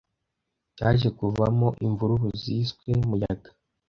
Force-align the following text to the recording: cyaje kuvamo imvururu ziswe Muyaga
cyaje 0.75 1.07
kuvamo 1.17 1.67
imvururu 1.85 2.27
ziswe 2.41 2.89
Muyaga 3.07 3.49